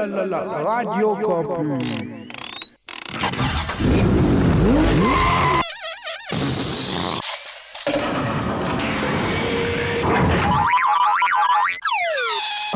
La, 0.00 0.06
la, 0.06 0.26
la, 0.26 0.44
Radio 0.62 1.16
Campus. 1.16 1.84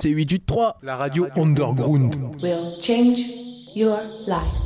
C'est 0.00 0.08
883. 0.08 0.78
La 0.82 0.96
radio 0.96 1.28
underground. 1.36 2.16
will 2.42 2.80
change 2.80 3.20
your 3.76 4.00
life. 4.26 4.62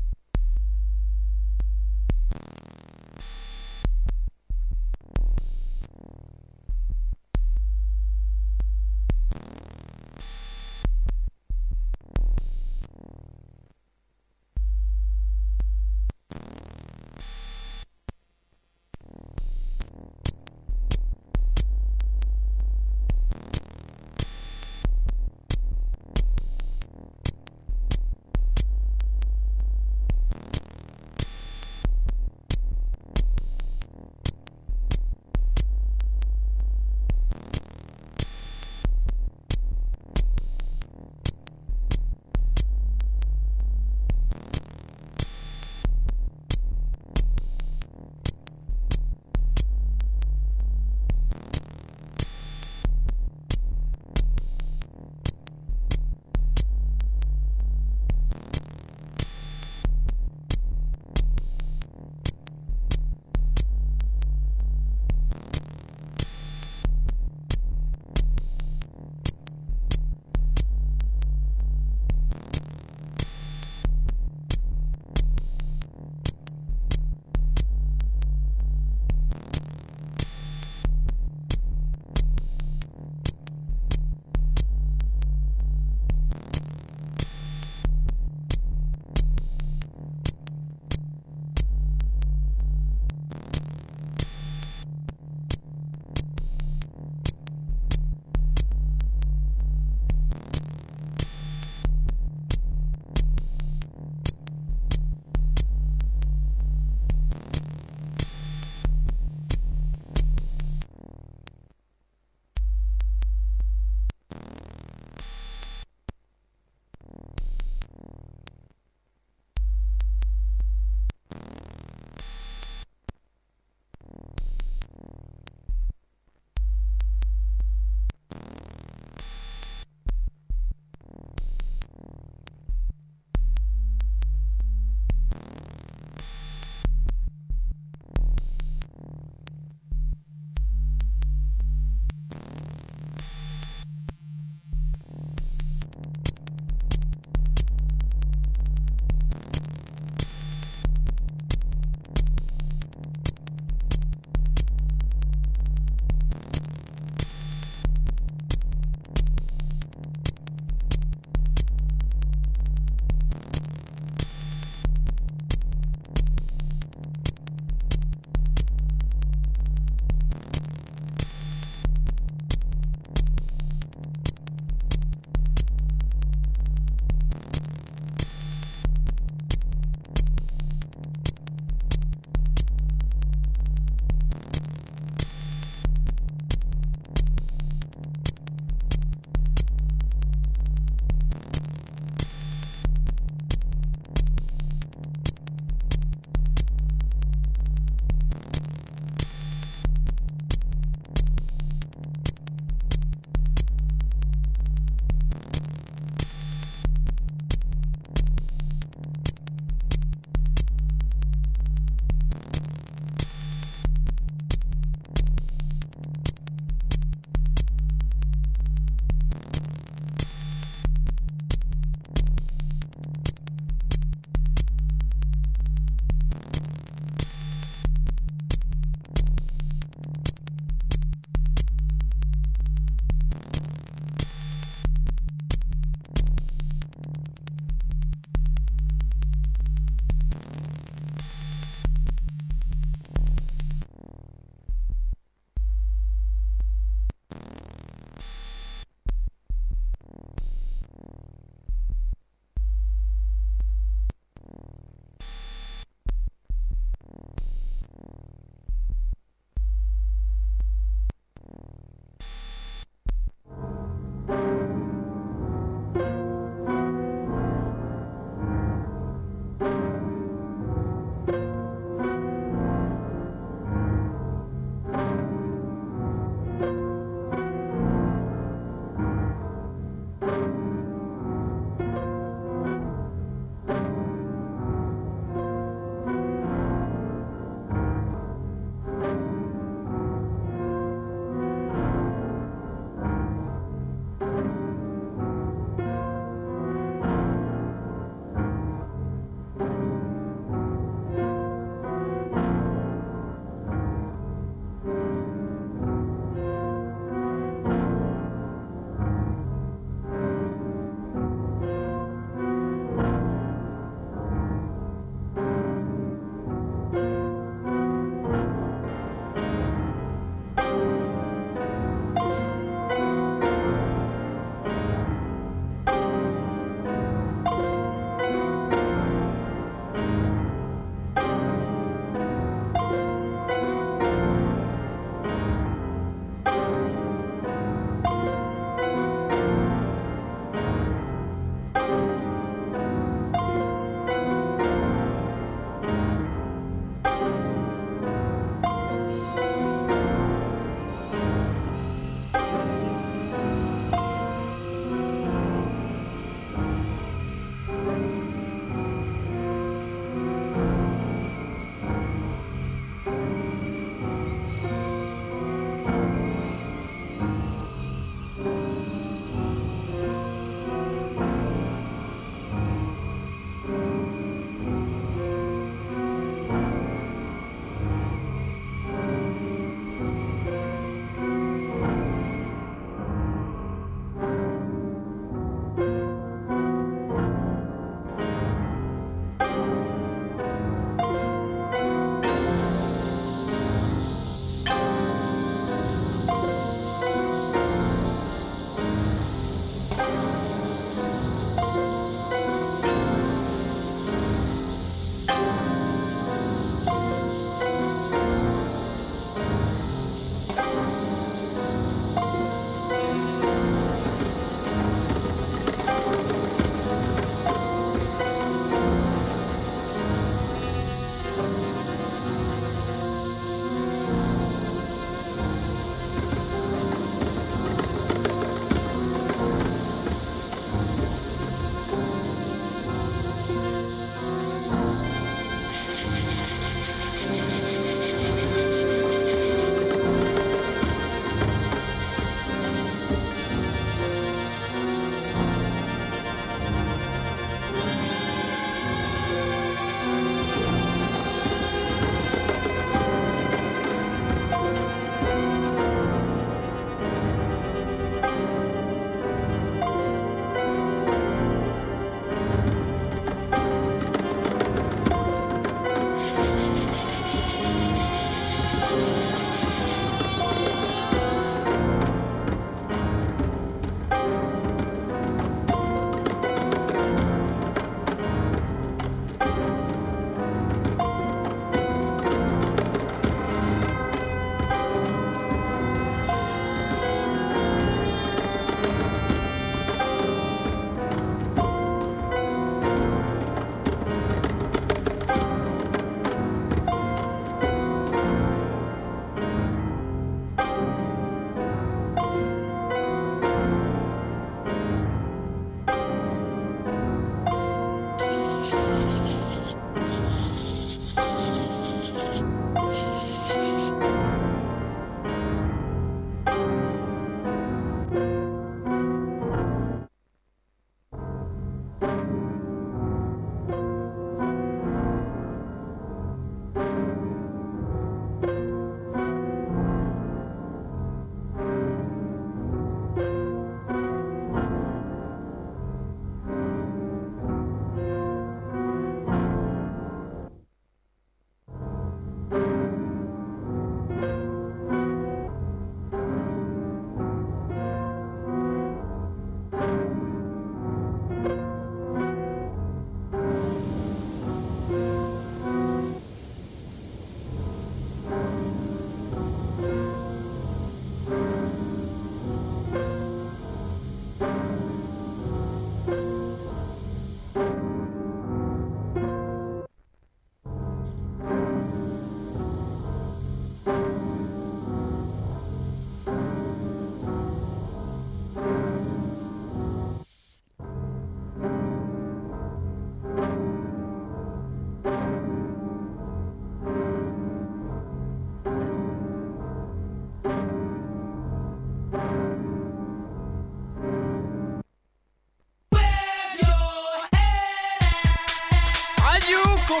Oh, 599.96 600.00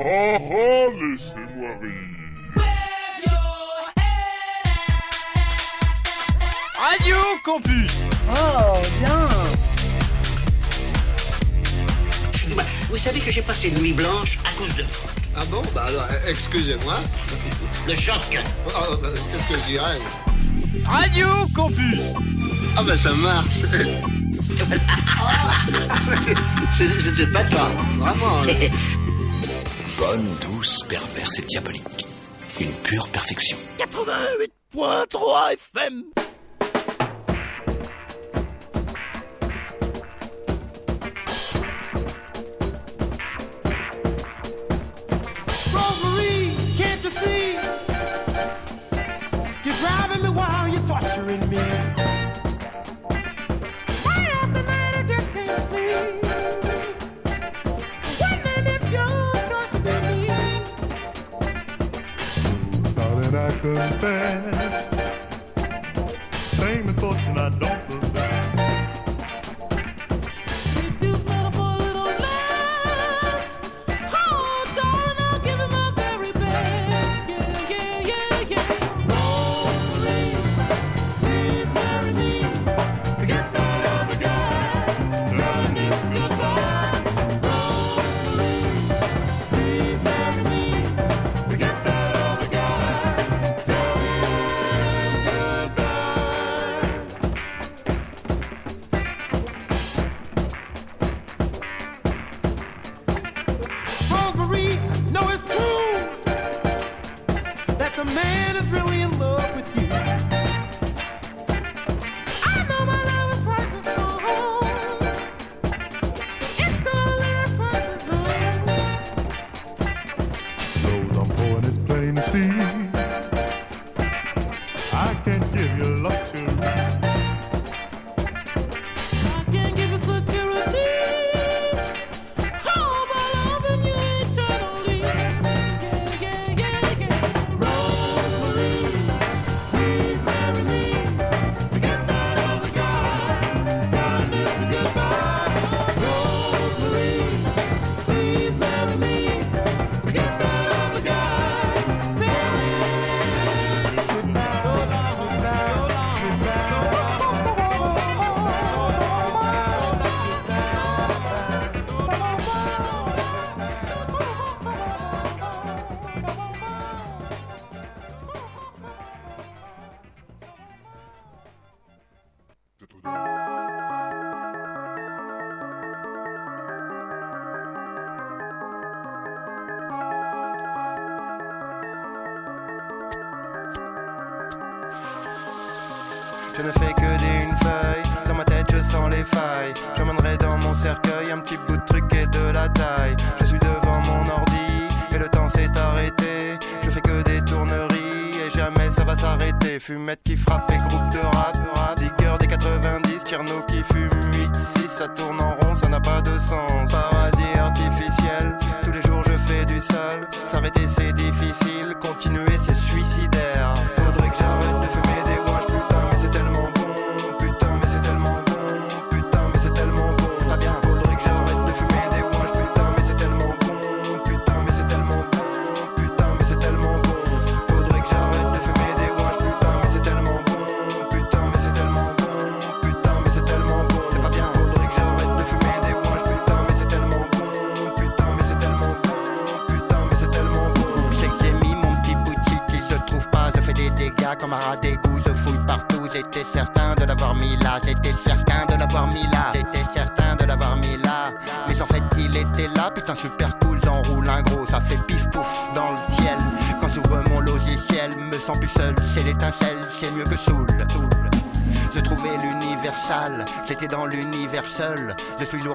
oh, 0.00 0.38
oh, 0.40 0.90
laissez-moi 0.96 1.70
rire. 1.82 2.12
Radio 6.78 7.16
Campus. 7.44 7.92
Oh, 8.30 8.80
bien. 9.00 9.28
Vous 12.88 12.96
savez 12.96 13.20
que 13.20 13.30
j'ai 13.30 13.42
passé 13.42 13.68
une 13.68 13.80
nuit 13.82 13.92
blanche 13.92 14.38
à 14.46 14.58
cause 14.58 14.74
de 14.76 14.82
vous. 14.82 14.88
Ah 15.36 15.44
bon? 15.50 15.60
Bah 15.74 15.84
alors, 15.88 16.06
eh, 16.10 16.30
excusez-moi. 16.30 17.00
Le 17.86 17.94
choc. 17.96 18.38
Oh, 18.68 18.70
oh 18.92 18.96
bah, 18.96 19.08
qu'est-ce 19.12 19.48
que 19.48 19.60
je 19.60 19.66
dirais? 19.66 19.98
Radio 20.86 21.26
Campus. 21.54 22.00
Ah 22.78 22.82
bah 22.82 22.96
ça 22.96 23.12
marche. 23.12 23.60
Ah 25.24 25.62
c'était 26.78 27.26
pas 27.32 27.44
toi, 27.44 27.70
vraiment. 27.98 28.42
Hein. 28.42 28.68
bonne, 30.02 30.34
douce, 30.40 30.82
perverse 30.88 31.38
et 31.38 31.42
diabolique. 31.42 32.06
Une 32.58 32.72
pure 32.82 33.08
perfection. 33.10 33.56
88.3 33.78 35.52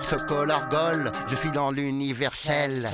ce 0.09 0.15
color 0.15 0.67
gold, 0.69 1.11
je 1.27 1.35
suis 1.35 1.51
dans 1.51 1.69
l'universel. 1.71 2.87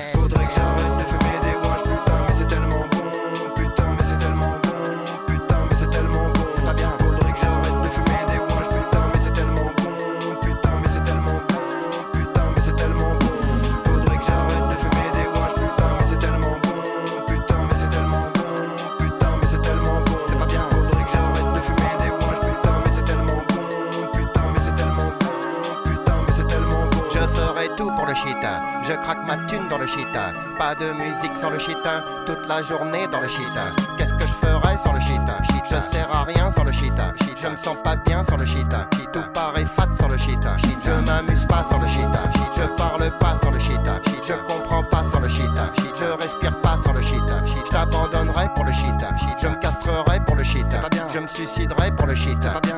Hein. 31.86 32.02
toute 32.26 32.48
la 32.48 32.62
journée 32.64 33.08
dans 33.08 33.20
le 33.20 33.28
shit. 33.28 33.48
hein. 33.58 33.72
Qu'est-ce 33.98 34.14
que 34.14 34.26
je 34.26 34.34
ferais 34.48 34.78
sans 34.84 34.94
le 34.94 35.02
shit 35.02 35.20
hein. 35.28 35.38
Je 35.70 35.76
sers 35.82 36.10
à 36.14 36.24
rien 36.24 36.52
sans 36.52 36.64
le 36.64 36.72
shit. 36.72 36.94
hein. 37.00 37.14
Je 37.42 37.48
me 37.48 37.58
sens 37.58 37.78
pas 37.84 37.96
bien 37.96 38.24
sans 38.24 38.38
le 38.38 38.46
shit. 38.46 38.72
hein. 38.74 38.88
Tout 39.12 39.24
paraît 39.34 39.66
fat 39.66 39.88
sans 40.00 40.08
le 40.08 40.18
shit. 40.18 40.46
hein. 40.46 40.56
Je 40.84 40.92
m'amuse 40.92 41.46
pas 41.46 41.64
sans 41.70 41.80
le 41.80 41.88
shit. 41.88 42.02
hein. 42.06 42.30
Je 42.56 42.64
parle 42.76 43.10
pas 43.20 43.36
sans 43.42 43.52
le 43.52 43.60
shit. 43.60 43.88
hein. 43.88 44.00
Je 44.26 44.34
comprends 44.34 44.84
pas 44.84 45.04
sans 45.12 45.20
le 45.20 45.30
shit. 45.30 45.50
hein. 45.58 45.72
Je 45.96 46.06
respire 46.06 46.60
pas 46.62 46.78
sans 46.84 46.94
le 46.94 47.02
shit. 47.02 47.22
hein. 47.30 47.42
Je 47.46 47.70
t'abandonnerai 47.70 48.48
pour 48.56 48.66
le 48.66 48.72
shit. 48.74 48.94
hein. 49.04 49.16
Je 49.42 49.48
me 49.48 49.56
castrerai 49.56 50.20
pour 50.26 50.36
le 50.36 50.44
shit. 50.44 50.66
Je 51.14 51.20
me 51.20 51.28
suiciderai 51.28 51.92
pour 51.92 52.08
le 52.08 52.16
shit. 52.16 52.38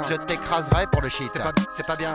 Je 0.09 0.15
t'écraserai 0.15 0.87
pour 0.87 1.01
le 1.01 1.09
shit. 1.09 1.31
C'est 1.69 1.85
pas 1.87 1.95
bien. 1.95 2.13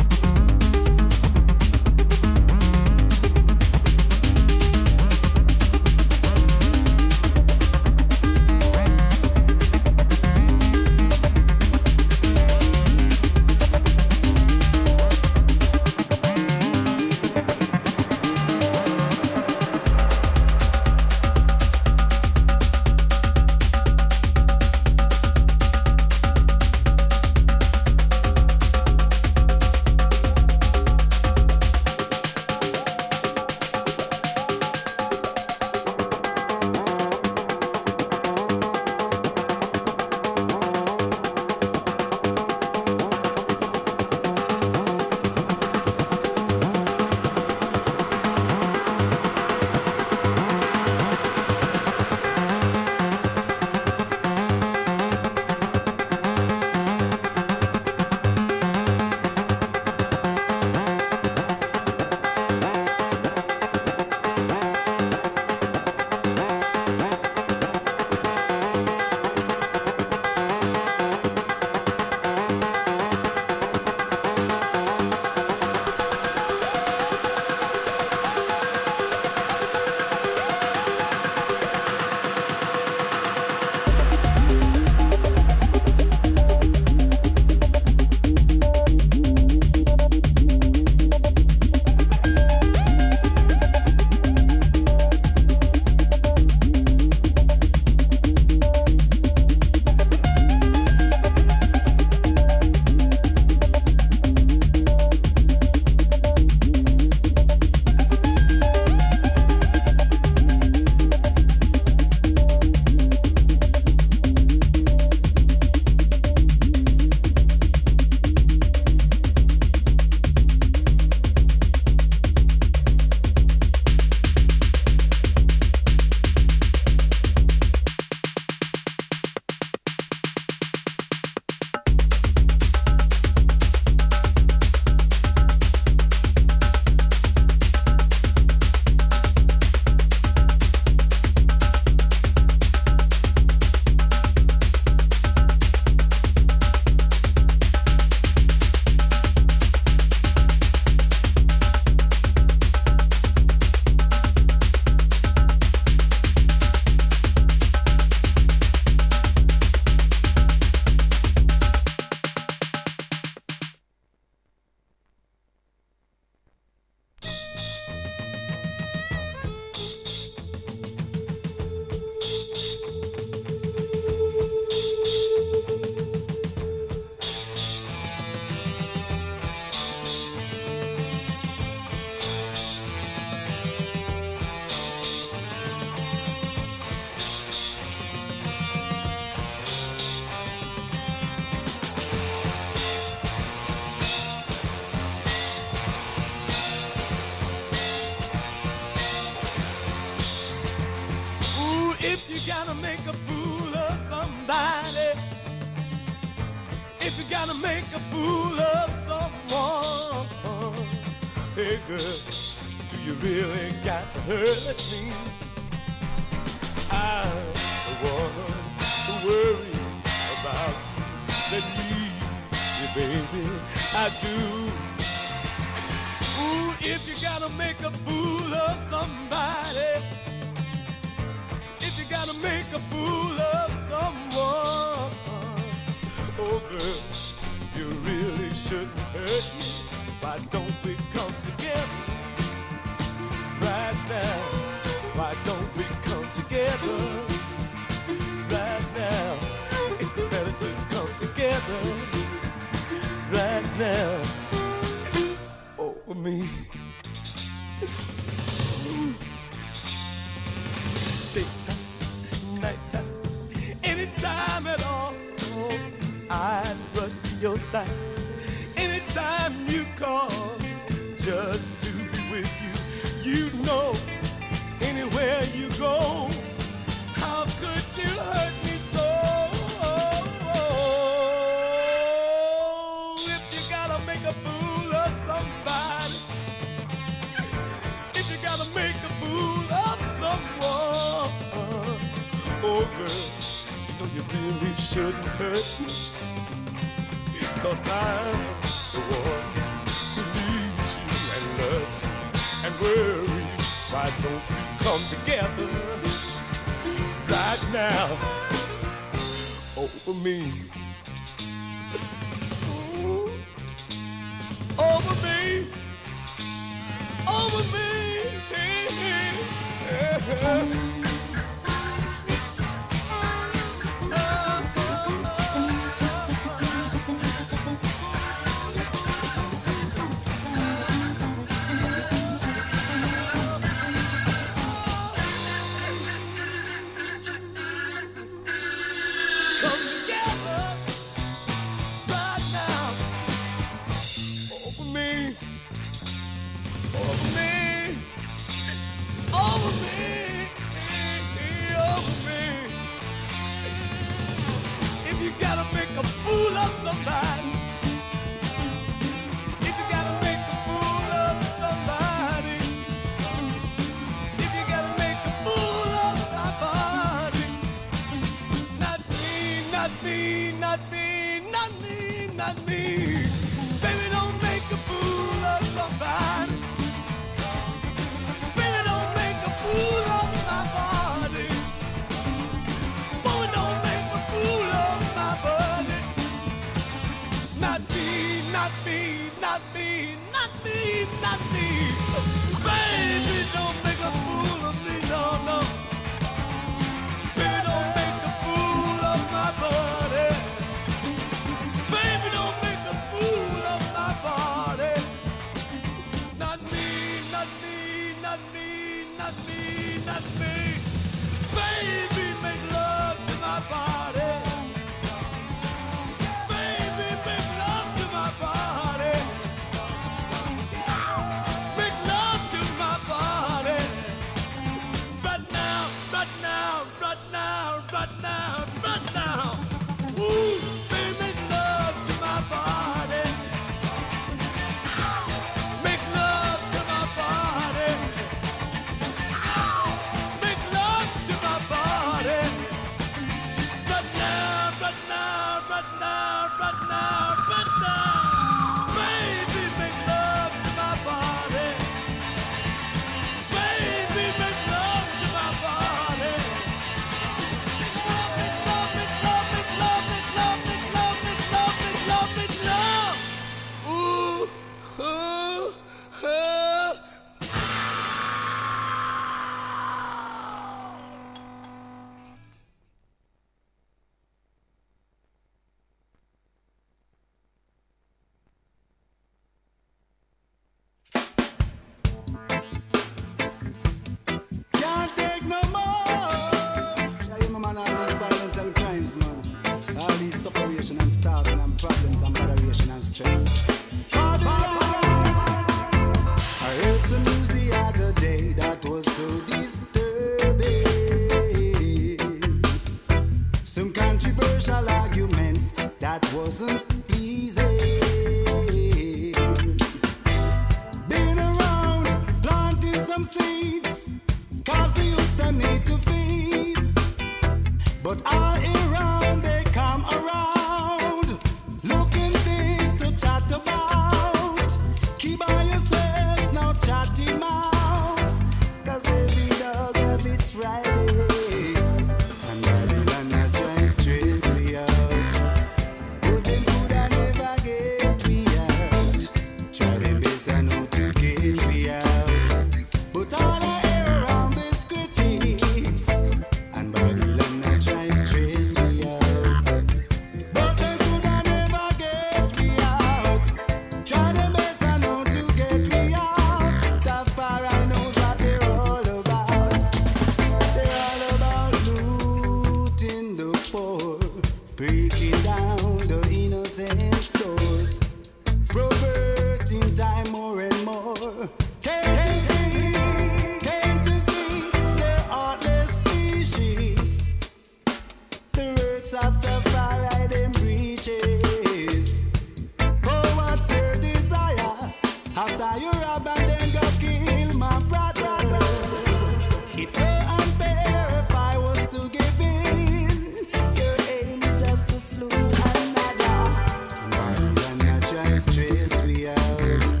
space 598.77 599.01
we 599.03 599.27
out. 599.27 600.00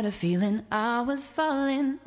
had 0.00 0.08
a 0.08 0.10
feeling 0.10 0.62
I 0.72 1.02
was 1.02 1.28
falling. 1.28 1.99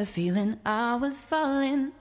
a 0.00 0.06
feeling 0.06 0.58
I 0.64 0.96
was 0.96 1.22
falling. 1.22 1.92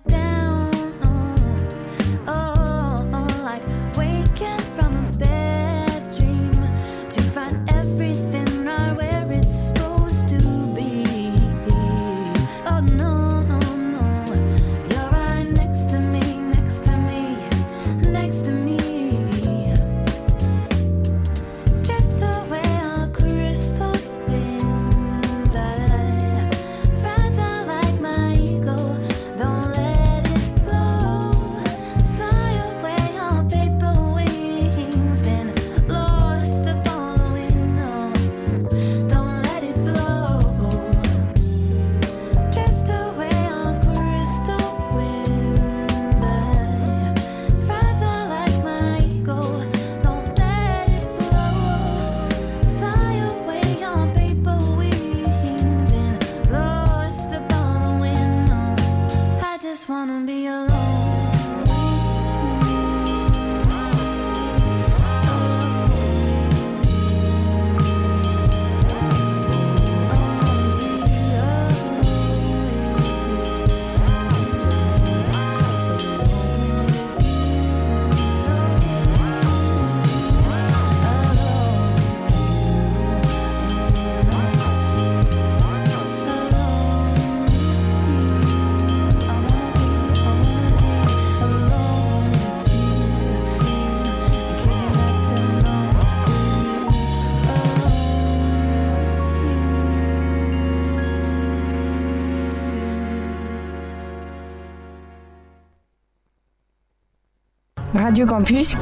Radio 108.09 108.25
Campus 108.25 108.75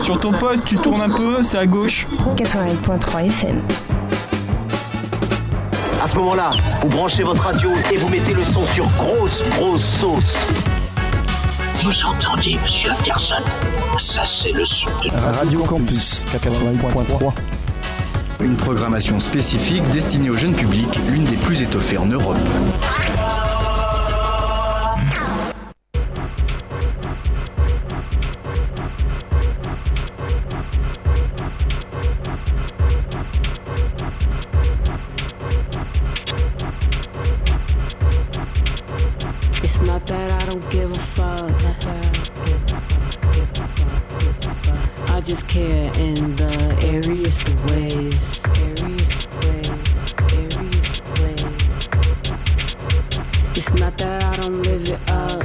Sur 0.00 0.20
ton 0.20 0.30
poste, 0.30 0.64
tu 0.66 0.76
tournes 0.76 1.00
un 1.00 1.08
peu, 1.08 1.42
c'est 1.42 1.58
à 1.58 1.66
gauche. 1.66 2.06
88.3 2.36 3.26
FM. 3.26 3.60
À 6.00 6.06
ce 6.06 6.14
moment-là, 6.14 6.52
vous 6.80 6.88
branchez 6.88 7.24
votre 7.24 7.42
radio 7.42 7.70
et 7.92 7.96
vous 7.96 8.08
mettez 8.08 8.34
le 8.34 8.44
son 8.44 8.64
sur 8.64 8.86
grosse, 8.98 9.42
grosse 9.50 9.82
sauce. 9.82 10.38
Vous 11.82 12.04
entendiez, 12.06 12.56
monsieur 12.64 12.92
Anderson 12.92 13.42
Ça, 13.98 14.22
c'est 14.24 14.52
le 14.52 14.64
son 14.64 14.90
de 14.90 15.10
Radio 15.38 15.64
Campus 15.64 16.24
88.3. 16.32 17.32
Une 18.38 18.54
programmation 18.54 19.18
spécifique 19.18 19.82
destinée 19.90 20.30
au 20.30 20.36
jeune 20.36 20.54
public, 20.54 21.00
l'une 21.08 21.24
des 21.24 21.36
plus 21.36 21.62
étoffées 21.62 21.98
en 21.98 22.06
Europe. 22.06 22.38
Not 53.78 53.98
that 53.98 54.22
I 54.22 54.36
don't 54.36 54.62
live 54.62 54.88
it 54.88 55.00
up. 55.08 55.44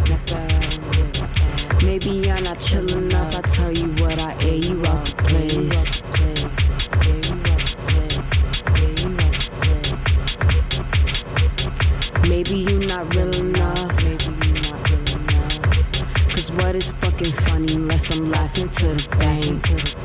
Maybe 1.83 2.09
you're 2.09 2.41
not 2.41 2.59
chill 2.59 2.87
enough. 2.97 3.35
I 3.35 3.41
tell 3.41 3.71
you 3.71 3.87
what, 4.01 4.19
I 4.19 4.33
air 4.41 4.55
you 4.55 4.85
out 4.85 5.05
the 5.05 5.15
place. 5.23 6.03
Maybe 12.27 12.55
you 12.57 12.79
not 12.79 13.13
real 13.15 13.35
enough. 13.35 13.95
Maybe 14.03 14.25
you 14.45 14.53
not 14.61 14.89
real 14.89 15.09
enough. 15.17 16.29
Cause 16.29 16.51
what 16.51 16.75
is 16.75 16.91
fucking 16.93 17.31
funny 17.31 17.73
unless 17.75 18.09
I'm 18.11 18.29
laughing. 18.29 18.69
To 18.69 18.87
the 18.93 19.15
bank. 19.17 20.00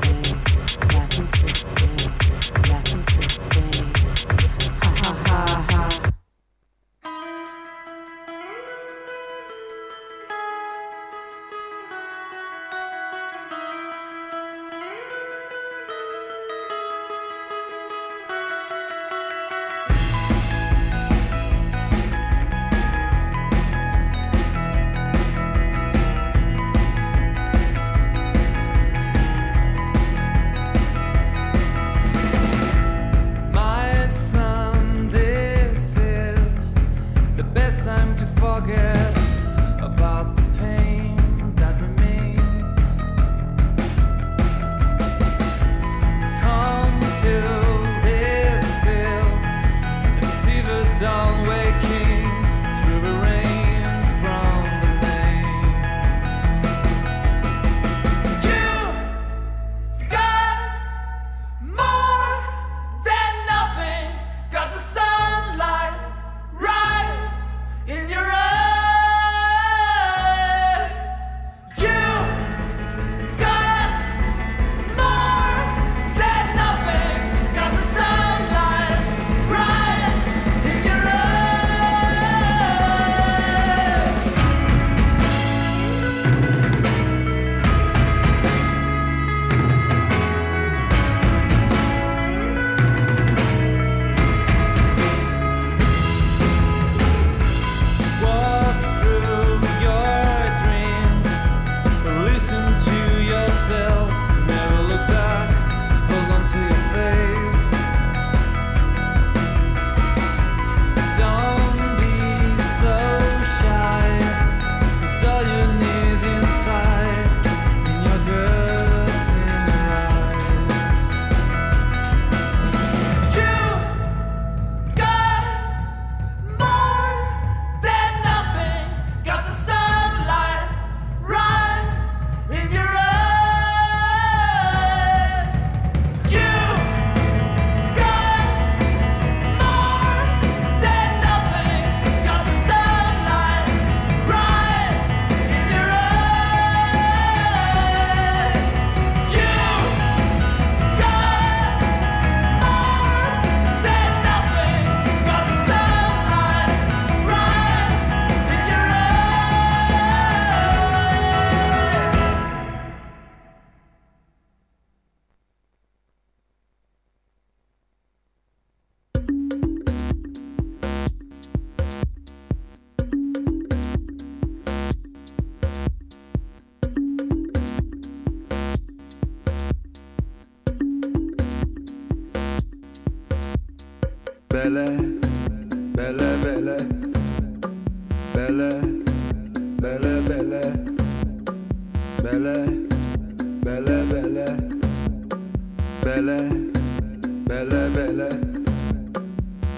Belle, 197.49 197.91
belle, 197.95 198.29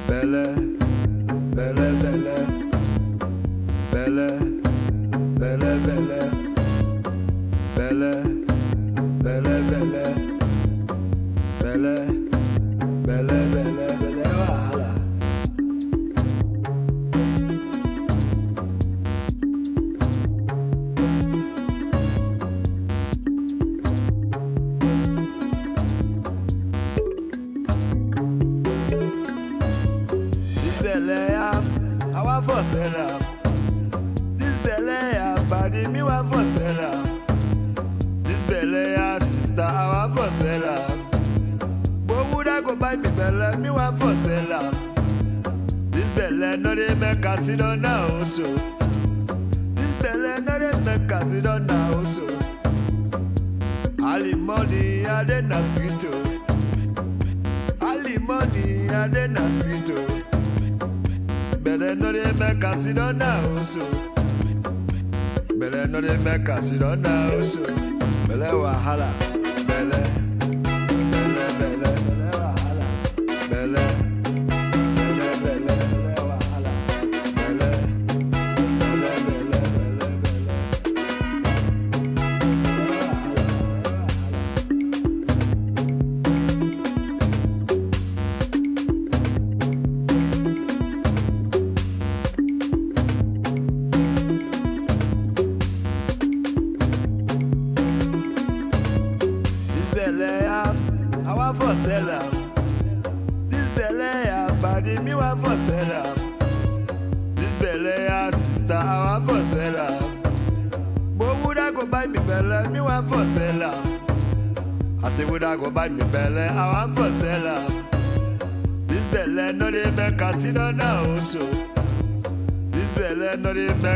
belle. 0.08 0.67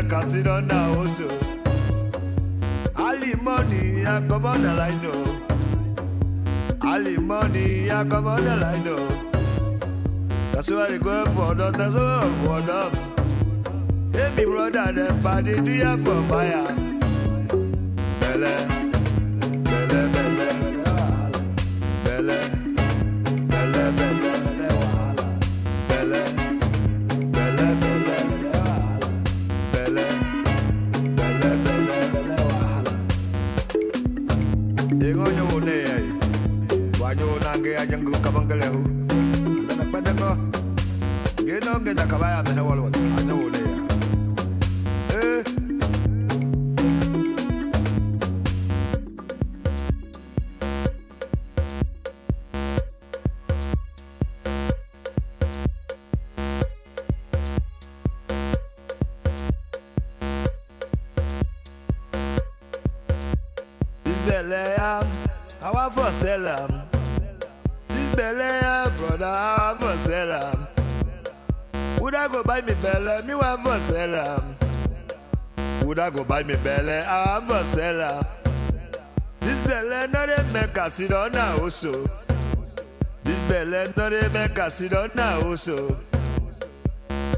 cause 0.09 0.35
you 0.35 0.43
don't 0.43 0.67
know. 0.67 0.82
so. 81.73 81.91
This 83.23 83.39
belle 83.49 83.87
no 83.97 84.09
dey 84.09 84.27
make 84.33 84.59
us 84.59 84.75
sit 84.75 84.91
down 84.91 85.09
now 85.15 85.39
oh, 85.41 85.55
so. 85.55 85.97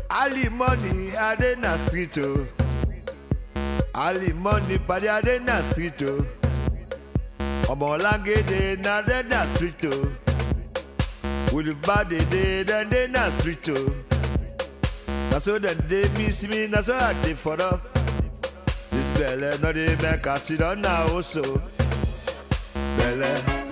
Ali 0.09 0.49
money 0.49 1.15
I 1.17 1.35
dey 1.35 1.55
na 1.57 1.77
street 1.77 2.17
o. 2.17 2.45
Ali 3.93 4.33
money 4.33 4.77
padi 4.77 5.07
I 5.09 5.21
dey 5.21 5.39
na 5.39 5.61
street 5.71 6.01
oh. 6.03 6.25
o. 7.69 7.73
Ọmọlangede 7.73 8.77
na 8.83 9.01
dey 9.01 9.23
na 9.23 9.45
street 9.55 9.85
oh. 9.85 9.91
o. 9.93 11.55
Olùbádédé 11.55 12.63
dem 12.67 12.89
dey 12.89 13.07
na 13.07 13.29
street 13.31 13.69
o. 13.69 13.77
Na 15.31 15.39
so 15.39 15.57
dem 15.59 15.77
dey 15.89 16.05
miss 16.17 16.43
me 16.47 16.67
na 16.67 16.81
so 16.81 16.93
I 16.95 17.13
dey 17.23 17.33
for 17.33 17.59
up. 17.61 17.81
This 18.91 19.11
belle 19.19 19.57
no 19.61 19.71
dey 19.73 19.95
make 20.01 20.27
us 20.27 20.43
sit 20.43 20.59
down 20.59 20.81
now 20.81 21.21
so. 21.21 21.61
Belle. 22.97 23.64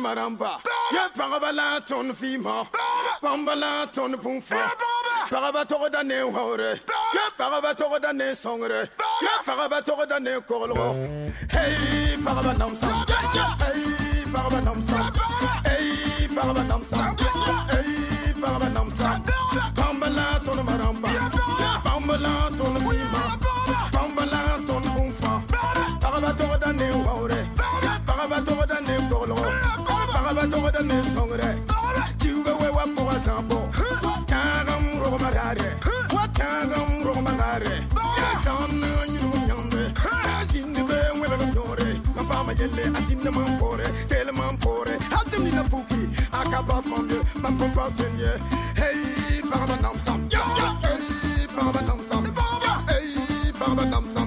man 0.00 0.16
marampa 0.16 0.60
ya 0.92 1.08
pagaba 1.16 1.80
ton 1.86 2.12
fima. 2.14 2.66
Pamba 3.20 3.54
la 3.56 3.86
ton 3.86 4.12
pumfa 4.14 4.70
pagaba 5.30 5.64
togoda 5.64 6.02
ne 6.04 6.20
hore 6.20 6.80
ya 7.14 7.30
pagaba 7.36 7.74
togoda 7.74 8.12
ne 8.12 8.34
songre. 8.34 8.88
Ya 9.22 9.42
pagaba 9.44 9.82
togoda 9.82 10.20
ne 10.20 10.40
korlo. 10.40 10.94
Hey 11.50 12.16
pagaba 12.22 12.54
namsa 12.54 13.04
hey 13.62 14.24
pagaba 14.32 14.60
namsa 14.60 15.12
hey 15.66 16.28
pagaba 16.28 16.62
namsa 16.64 17.14
hey 17.70 17.77
da 30.78 30.84
ne 30.84 31.02
songre 31.14 31.58
Juga 32.18 32.52
we 32.60 32.68
wa 32.70 32.84
po 32.94 33.10
sampo 33.24 33.68
Tagam 34.26 34.98
rogo 35.02 35.18
marare 35.18 35.78
Wa 36.14 36.26
tagam 36.32 37.02
rogo 37.04 37.20
marare 37.20 37.86
Ya 38.16 38.40
sam 38.42 38.80
ne 38.80 38.86
nyinu 39.12 39.46
nyambe 39.46 39.92
Azin 40.40 40.72
ne 40.72 40.82
be 40.82 40.98
we 41.20 41.28
be 41.28 41.46
nyore 41.52 42.00
Mama 42.14 42.52
yelle 42.52 42.96
azin 42.98 43.22
ne 43.24 43.30
mampore 43.30 43.86
Tele 44.08 44.32
mampore 44.32 44.98
Hatem 45.10 45.44
ni 45.44 45.50
na 45.50 45.62
puki 45.64 46.08
Akabas 46.32 46.84
mamye 46.86 47.18
Mam 47.42 47.58
kompas 47.58 47.98
yenye 48.00 48.32
Hey, 48.76 49.42
paraba 49.50 49.76
namsam 49.82 50.28
Hey, 50.30 51.46
paraba 51.56 51.80
namsam 51.82 52.24
Hey, 52.88 53.52
paraba 53.58 53.84
namsam 53.84 54.17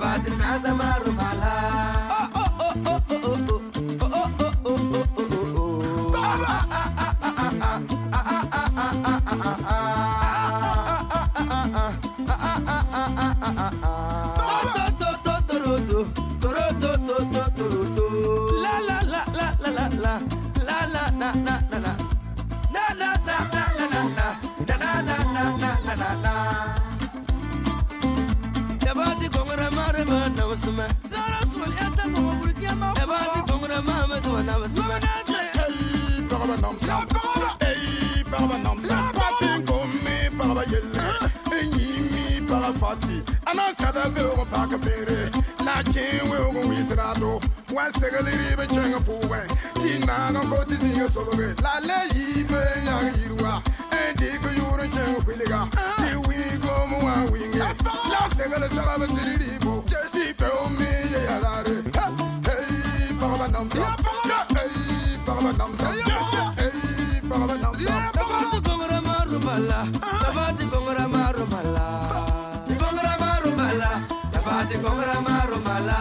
بعد 0.00 0.26
النعزة 0.26 0.74
مروة 0.74 1.09
بسمع 30.50 30.88
زار 31.04 31.40
اسمع 31.42 31.86
انت 31.86 31.96
تقول 32.16 32.54
يا 32.62 32.72
ما 32.74 32.90
ابادي 32.92 33.52
كونغرا 33.52 33.80
ما 33.80 34.06
مت 34.06 34.26
وانا 34.26 34.58
بسمع 34.58 34.96
اي 34.96 36.20
بابا 36.30 36.56
نمسا 36.56 36.86
يا 36.86 37.04
بابا 37.04 37.66
اي 37.66 38.22
بابا 38.22 38.56
نمسا 38.56 39.12
باتين 39.14 39.64
كومي 39.64 40.28
بابا 40.38 40.62
يلا 40.62 41.12
يمي 41.62 42.40
بابا 42.40 42.72
فاتي 42.78 43.22
انا 43.48 43.72
سبب 43.78 44.18
وغم 44.18 44.44
باك 44.52 44.74
بيري 44.84 45.30
لا 45.66 45.82
تشين 45.82 46.30
وغم 46.30 46.56
ويسرادو 46.56 47.40
وان 47.72 47.90
سغلي 47.90 48.30
ريب 48.36 48.64
تشين 48.64 48.98
فوين 48.98 49.46
تي 49.74 49.98
نانا 50.06 50.40
كوتي 50.40 50.76
زي 50.76 51.08
سوبري 51.08 51.46
لا 51.62 51.80
لا 51.80 52.04
يبي 52.04 52.54
يا 52.86 53.12
يروا 53.24 53.60
Tiku 54.20 54.48
yuru 54.58 54.88
chengu 54.94 55.22
kwiliga 55.22 55.68
Ti 55.96 56.14
wigo 56.28 56.86
muwa 56.90 57.14
winge 57.32 57.58
La 58.12 58.22
sengale 58.36 58.68
saraba 58.68 59.06
tiriribo 59.06 59.84
Tipe 60.12 60.44
umi 60.66 60.84
ye 61.12 61.20
yalare 61.24 61.76
Hey, 62.46 63.12
paraba 63.20 63.48
namsa 63.48 63.96
Hey, 64.54 65.18
paraba 65.26 65.52
namsa 65.52 65.86
Hey, 66.56 67.20
paraba 67.28 67.56
namsa 67.56 68.12
Tabati 68.12 68.60
gongora 68.60 69.00
marumala, 69.00 69.88
tabati 70.22 70.64
gongora 70.66 71.08
marumala, 71.08 71.86
gongora 72.68 73.14
marumala, 73.20 73.90
tabati 74.32 74.76
gongora 74.78 75.20
marumala, 75.20 75.96